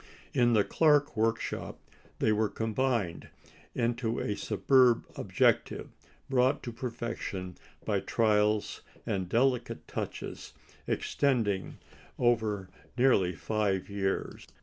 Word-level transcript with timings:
In 0.33 0.53
the 0.53 0.63
Clark 0.63 1.15
workshop 1.15 1.77
they 2.17 2.31
were 2.31 2.49
combined 2.49 3.29
into 3.75 4.17
a 4.19 4.35
superb 4.35 5.05
objective, 5.15 5.89
brought 6.27 6.63
to 6.63 6.71
perfection 6.71 7.55
by 7.85 7.99
trials 7.99 8.81
and 9.05 9.29
delicate 9.29 9.87
touches 9.87 10.53
extending 10.87 11.77
over 12.17 12.67
nearly 12.97 13.33
five 13.35 13.91
years. 13.91 14.47